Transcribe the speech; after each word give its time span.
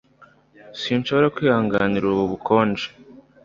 Sinshobora 0.81 1.31
kwihanganira 1.35 2.05
ubu 2.07 2.23
bukonje. 2.31 2.85